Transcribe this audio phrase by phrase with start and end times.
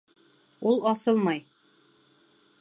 [0.71, 1.45] Ул асылмай!